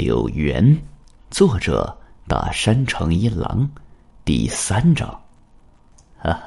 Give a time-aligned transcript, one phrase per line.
[0.00, 0.74] 柳原，
[1.30, 1.94] 作者
[2.26, 3.68] 大山城一郎，
[4.24, 5.06] 第三章。
[6.22, 6.42] 啊，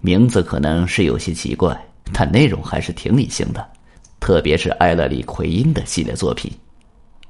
[0.00, 1.80] 名字可能是有些奇怪，
[2.12, 3.64] 但内容还是挺理性的，
[4.18, 6.50] 特别是艾勒里奎因的系列作品。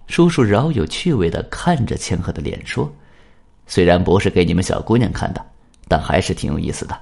[0.07, 2.91] 叔叔饶有趣味的看着千鹤的脸说
[3.69, 5.45] ：“虽然不是给你们小姑娘看的，
[5.87, 6.99] 但还是挺有意思的。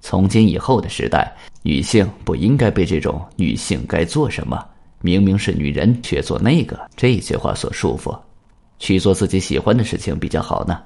[0.00, 1.32] 从今以后的时代，
[1.62, 4.60] 女性不应该被这种‘女性该做什么’。”
[5.02, 8.18] 明明是女人，却做那个这些话所束缚，
[8.78, 10.80] 去做自己喜欢的事情比较好呢。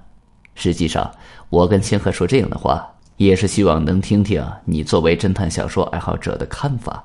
[0.55, 1.09] 实际上，
[1.51, 2.87] 我跟千鹤说这样的话，
[3.19, 7.05] 也是希望能听听你作为侦探小说爱好者的看法。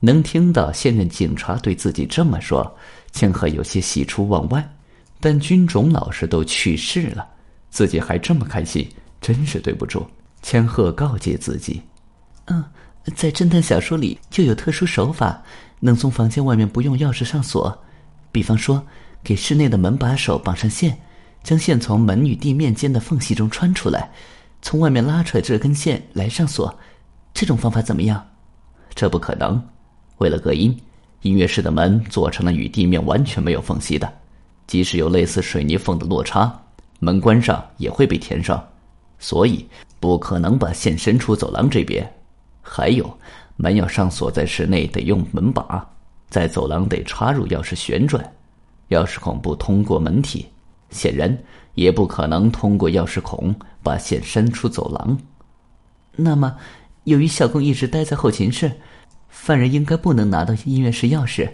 [0.00, 2.76] 能听到现任警察对自己这么说，
[3.12, 4.76] 千鹤有些喜出望外。
[5.20, 7.28] 但军种老师都去世了，
[7.68, 8.88] 自己还这么开心，
[9.20, 10.06] 真是对不住。
[10.40, 11.82] 千鹤告诫自己
[12.48, 12.64] ：“嗯，
[13.10, 15.42] 在侦探小说里就有特殊手法。”
[15.82, 17.82] 能从房间外面不用钥匙上锁，
[18.30, 18.84] 比方说
[19.24, 20.98] 给室内的门把手绑上线，
[21.42, 24.10] 将线从门与地面间的缝隙中穿出来，
[24.60, 26.78] 从外面拉出来这根线来上锁，
[27.32, 28.22] 这种方法怎么样？
[28.94, 29.58] 这不可能。
[30.18, 30.78] 为了隔音，
[31.22, 34.12] 音乐室的门做成了与地面完全没有缝隙的，
[34.66, 36.62] 即使有类似水泥缝的落差，
[36.98, 38.62] 门关上也会被填上，
[39.18, 39.66] 所以
[39.98, 42.06] 不可能把线伸出走廊这边。
[42.72, 43.18] 还有。
[43.56, 45.86] 门要上锁，在室内得用门把，
[46.30, 48.24] 在走廊得插入钥匙旋转，
[48.88, 50.46] 钥匙孔不通过门体，
[50.88, 51.36] 显然
[51.74, 55.18] 也不可能通过钥匙孔把线伸出走廊。
[56.16, 56.56] 那么，
[57.04, 58.72] 由于小工一直待在后勤室，
[59.28, 61.46] 犯人应该不能拿到音乐室钥匙，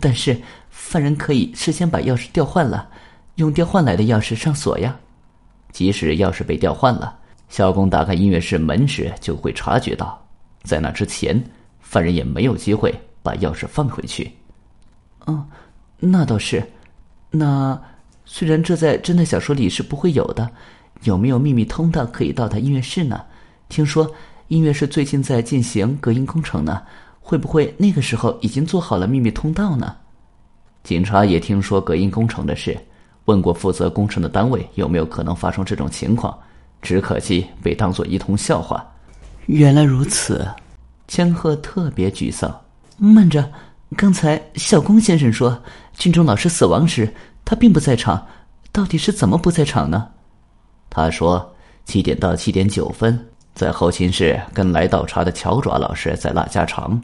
[0.00, 0.40] 但是
[0.70, 2.88] 犯人可以事先把钥匙调换了，
[3.34, 4.96] 用调换来的钥匙上锁呀。
[5.70, 7.14] 即使钥匙被调换了，
[7.50, 10.21] 小工打开音乐室门时就会察觉到。
[10.64, 11.42] 在那之前，
[11.80, 14.32] 犯人也没有机会把钥匙放回去。
[15.26, 15.46] 哦，
[15.98, 16.62] 那倒是。
[17.30, 17.80] 那
[18.24, 20.50] 虽然这在侦探小说里是不会有的，
[21.02, 23.20] 有没有秘密通道可以到达音乐室呢？
[23.68, 24.10] 听说
[24.48, 26.82] 音乐室最近在进行隔音工程呢，
[27.20, 29.96] 会不会那个时候已经做好了秘密通道呢？
[30.84, 32.78] 警察也听说隔音工程的事，
[33.24, 36.36] 问过负责工程的单位有没有可能发生这种情况，
[36.82, 38.86] 只可惜被当做一通笑话。
[39.46, 40.48] 原来如此，
[41.08, 42.60] 千鹤特别沮丧。
[42.96, 43.50] 慢着，
[43.96, 45.60] 刚才小宫先生说，
[45.94, 47.12] 军中老师死亡时
[47.44, 48.24] 他并不在场，
[48.70, 50.08] 到底是怎么不在场呢？
[50.88, 51.54] 他说
[51.84, 53.18] 七点到七点九分
[53.54, 57.00] 在后勤室跟来倒茶的乔爪老师在拉家常。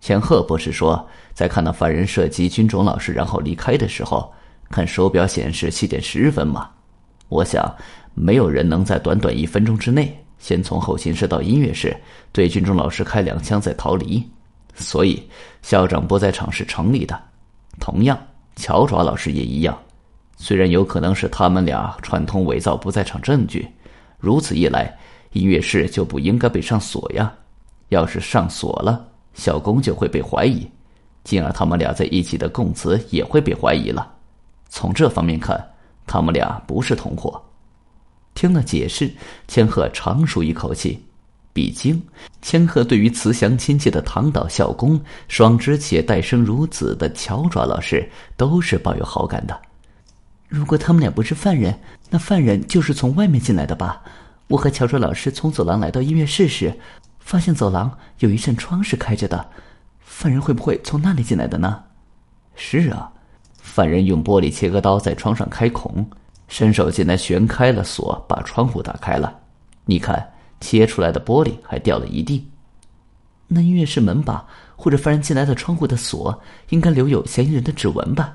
[0.00, 4.32] 千鹤不是说在看到犯人射击军种老师然后离开的时候，
[4.68, 6.68] 看手表显示七点十分吗？
[7.28, 7.72] 我想，
[8.14, 10.24] 没有人能在短短一分钟之内。
[10.38, 11.96] 先从后勤室到音乐室，
[12.32, 14.22] 对军中老师开两枪再逃离，
[14.74, 15.22] 所以
[15.62, 17.20] 校长不在场是成立的。
[17.80, 18.18] 同样，
[18.56, 19.76] 乔爪老师也一样。
[20.36, 23.68] 虽然有可能是他们俩串通伪造不在场证据，
[24.18, 24.96] 如此一来，
[25.32, 27.32] 音乐室就不应该被上锁呀。
[27.88, 30.68] 要是上锁了，小工就会被怀疑，
[31.24, 34.14] 进而他们俩在一起的供词也会被怀疑了。
[34.68, 35.58] 从这方面看，
[36.06, 37.42] 他们俩不是同伙。
[38.38, 39.10] 听了解释，
[39.48, 41.02] 千鹤长舒一口气。
[41.52, 42.00] 毕竟，
[42.40, 49.60] 千鹤对于慈祥亲切的唐岛校工、双枝且待生如子的乔爪老师，都是抱有好感的。
[50.46, 51.76] 如果他们俩不是犯人，
[52.10, 54.00] 那犯人就是从外面进来的吧？
[54.46, 56.72] 我和乔爪老师从走廊来到音乐室时，
[57.18, 59.44] 发现走廊有一扇窗是开着的，
[59.98, 61.82] 犯人会不会从那里进来的呢？
[62.54, 63.10] 是啊，
[63.60, 66.08] 犯人用玻璃切割刀在窗上开孔。
[66.48, 69.38] 伸手进来，旋开了锁，把窗户打开了。
[69.84, 72.50] 你看，切出来的玻璃还掉了一地。
[73.46, 76.38] 那音乐室门把或者犯人进来的窗户的锁，
[76.70, 78.34] 应该留有嫌疑人的指纹吧？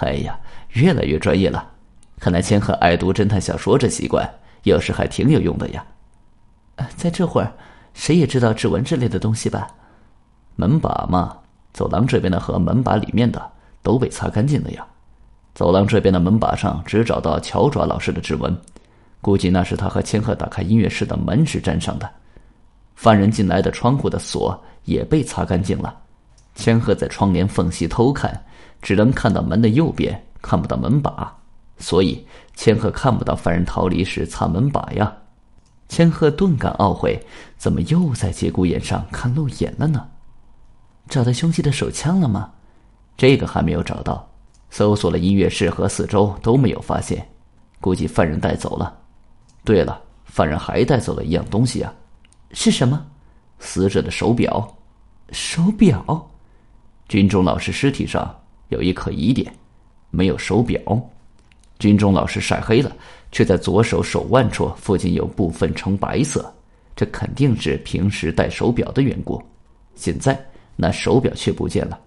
[0.00, 0.38] 哎呀，
[0.70, 1.70] 越来越专业了。
[2.18, 4.28] 看来千鹤爱读侦探小说这习惯，
[4.62, 5.84] 有时还挺有用的呀。
[6.96, 7.52] 在这会儿，
[7.94, 9.66] 谁也知道指纹之类的东西吧？
[10.56, 11.36] 门把嘛，
[11.72, 13.50] 走廊这边的和门把里面的
[13.82, 14.86] 都被擦干净了呀。
[15.54, 18.56] 走廊这边的门把上只找到乔爪老师的指纹，
[19.20, 22.10] 估计那是他和千鹤打开音乐室的门时粘上的。
[22.94, 25.94] 犯人进来的窗户的锁也被擦干净了。
[26.54, 28.44] 千鹤在窗帘缝隙偷看，
[28.80, 31.34] 只能看到门的右边，看不到门把，
[31.78, 35.12] 所以千鹤看不到犯人逃离时擦门把呀。
[35.88, 37.20] 千鹤顿感懊悔，
[37.58, 40.08] 怎么又在节骨眼上看漏眼了呢？
[41.08, 42.50] 找到凶器的手枪了吗？
[43.16, 44.26] 这个还没有找到。
[44.72, 47.28] 搜索了音乐室和四周都没有发现，
[47.78, 48.98] 估计犯人带走了。
[49.64, 51.92] 对了，犯人还带走了一样东西啊，
[52.52, 53.04] 是什么？
[53.58, 54.66] 死者的手表。
[55.30, 56.26] 手表？
[57.06, 58.34] 军中老师尸体上
[58.70, 59.54] 有一颗疑点，
[60.08, 60.80] 没有手表。
[61.78, 62.90] 军中老师晒黑了，
[63.30, 66.50] 却在左手手腕处附近有部分呈白色，
[66.96, 69.38] 这肯定是平时戴手表的缘故。
[69.94, 70.42] 现在
[70.76, 72.00] 那手表却不见了，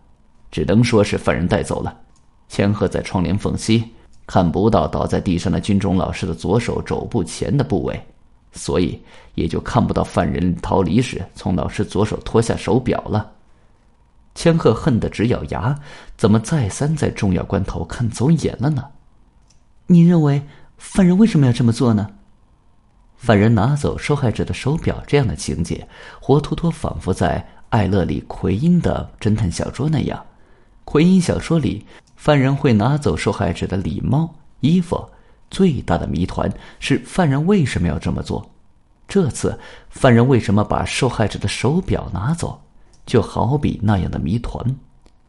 [0.49, 2.01] 只能说是犯人带走了。
[2.47, 3.83] 千鹤在窗帘缝隙
[4.27, 7.99] 看不到倒在地上的军中老师的左手肘部前的部位，
[8.51, 8.99] 所以
[9.33, 13.31] 也就看不到犯人逃离时从老师左手脱下手表了。
[14.33, 15.77] 千鹤恨得直咬牙，
[16.17, 18.83] 怎么再三在重要关头看走眼了呢？
[19.87, 20.41] 你认为
[20.77, 22.09] 犯人为什么要这么做呢？
[23.15, 25.87] 犯人拿走受害者的手表这样的情节，
[26.19, 30.23] 活脱脱仿佛在艾勒里奎因的侦探小说那样。
[30.83, 35.09] 奎因小说里，犯人会拿走受害者的礼帽、衣服。
[35.51, 38.49] 最大的谜团是犯人为什么要这么做？
[39.07, 39.57] 这次
[39.89, 42.59] 犯人为什么把受害者的手表拿走？
[43.05, 44.75] 就好比那样的谜团，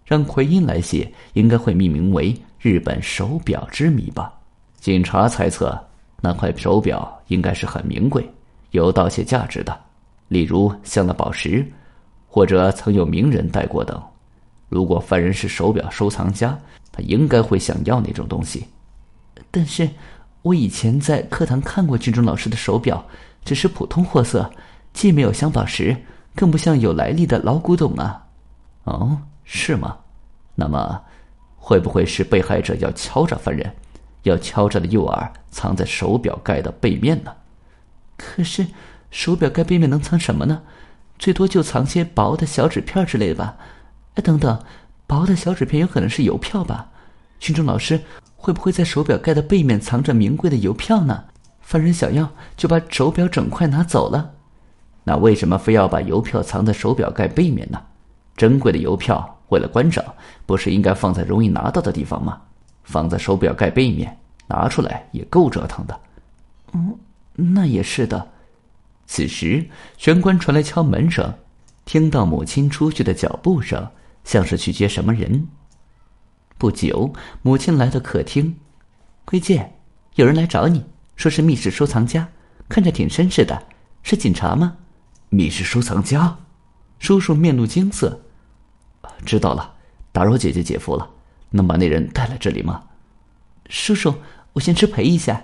[0.06, 4.32] 让奎因来写，应该会命名为《日本手表之谜》吧。
[4.80, 5.78] 警察猜测，
[6.22, 8.26] 那块手表应该是很名贵、
[8.70, 9.78] 有盗窃价值的，
[10.28, 11.70] 例如镶了宝石，
[12.26, 14.02] 或者曾有名人戴过等。
[14.68, 16.58] 如果犯人是手表收藏家，
[16.90, 18.66] 他应该会想要那种东西。
[19.50, 19.88] 但是，
[20.42, 23.06] 我以前在课堂看过军中老师的手表，
[23.44, 24.50] 只是普通货色，
[24.92, 25.96] 既没有镶宝石，
[26.34, 28.26] 更不像有来历的老古董啊。
[28.84, 29.98] 哦，是吗？
[30.54, 31.02] 那么，
[31.56, 33.74] 会不会是被害者要敲诈犯人，
[34.22, 37.32] 要敲诈的诱饵藏在手表盖的背面呢？
[38.16, 38.66] 可是，
[39.10, 40.62] 手表盖背面能藏什么呢？
[41.18, 43.56] 最多就藏些薄的小纸片之类的吧。
[44.16, 44.58] 哎，等等，
[45.06, 46.88] 薄的小纸片有可能是邮票吧？
[47.38, 48.00] 军中老师
[48.34, 51.24] 会不会在手表盖的背面藏着名贵的邮票呢？
[51.60, 54.32] 犯人想要就把手表整块拿走了。
[55.04, 57.80] 那为什么非要把邮票藏在手表盖背面呢？
[58.36, 60.04] 珍贵的邮票为了观赏，
[60.46, 62.40] 不是应该放在容易拿到的地方吗？
[62.84, 64.16] 放在手表盖背面，
[64.46, 66.00] 拿出来也够折腾的。
[66.72, 66.96] 嗯，
[67.34, 68.26] 那也是的。
[69.06, 69.68] 此时
[69.98, 71.32] 玄关传来敲门声，
[71.84, 73.86] 听到母亲出去的脚步声。
[74.26, 75.48] 像是去接什么人。
[76.58, 78.56] 不久，母亲来到客厅，
[79.24, 79.72] 归介，
[80.16, 80.84] 有人来找你，
[81.14, 82.28] 说是密室收藏家，
[82.68, 83.66] 看着挺绅士的，
[84.02, 84.76] 是警察吗？
[85.30, 86.38] 密室收藏家，
[86.98, 88.20] 叔叔面露惊色。
[89.24, 89.74] 知道了，
[90.10, 91.08] 打扰姐姐姐夫了。
[91.50, 92.82] 能把那人带来这里吗？
[93.68, 94.12] 叔叔，
[94.54, 95.40] 我先失陪一下。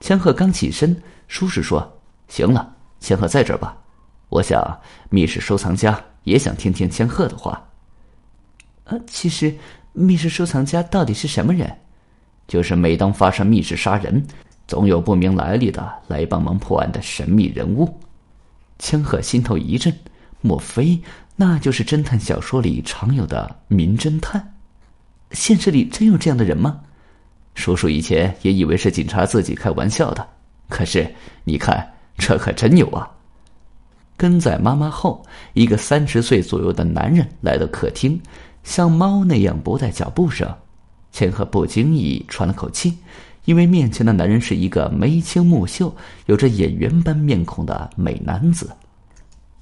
[0.00, 3.78] 千鹤刚起身，叔叔说：“行了，千鹤在这儿吧。
[4.28, 7.62] 我想密室收藏家也想听听千鹤的话。”
[9.06, 9.54] 其实，
[9.92, 11.70] 密室收藏家到底是什么人？
[12.48, 14.24] 就是每当发生密室杀人，
[14.66, 17.98] 总有不明来历的来帮忙破案的神秘人物。
[18.78, 19.94] 千鹤心头一震，
[20.40, 21.00] 莫非
[21.36, 24.54] 那就是侦探小说里常有的名侦探？
[25.30, 26.80] 现实里真有这样的人吗？
[27.54, 30.26] 叔叔以前也以为是警察自己开玩笑的，
[30.68, 33.10] 可是你看，这可真有啊！
[34.16, 35.24] 跟在妈妈后，
[35.54, 38.20] 一个三十岁左右的男人来到客厅。
[38.62, 40.48] 像猫那样不带脚步声，
[41.10, 42.96] 千鹤不经意喘了口气，
[43.44, 45.94] 因为面前的男人是一个眉清目秀、
[46.26, 48.70] 有着演员般面孔的美男子。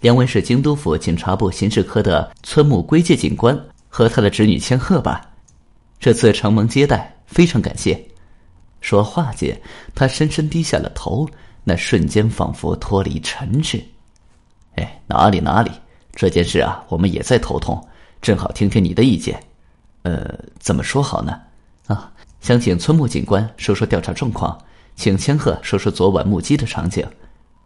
[0.01, 3.59] 两位是京都府警察部刑事科的村木圭介警官
[3.89, 5.21] 和他的侄女千鹤吧？
[5.99, 8.03] 这次承蒙接待，非常感谢。
[8.81, 9.61] 说话间，
[9.95, 11.29] 他深深低下了头，
[11.65, 13.83] 那瞬间仿佛脱离尘世。
[14.77, 15.71] 哎，哪里哪里，
[16.13, 17.79] 这件事啊，我们也在头痛。
[18.21, 19.43] 正好听听你的意见，
[20.03, 21.41] 呃，怎么说好呢？
[21.87, 24.59] 啊，想请村木警官说说调查状况，
[24.95, 27.07] 请千鹤说说昨晚目击的场景，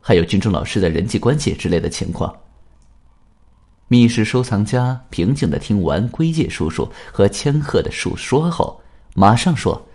[0.00, 2.32] 还有军中老师的人际关系之类的情况。
[3.88, 8.80] 密室收藏家平静的听完归介叔叔和千鹤的述说后，
[9.14, 9.86] 马上说：“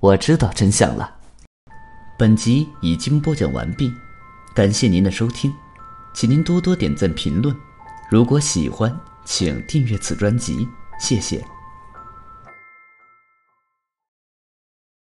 [0.00, 1.14] 我知道真相了。”
[2.18, 3.92] 本集已经播讲完毕，
[4.54, 5.52] 感谢您的收听，
[6.12, 7.54] 请您多多点赞评论，
[8.10, 8.94] 如果喜欢。
[9.24, 11.44] 请订阅此专辑，谢谢。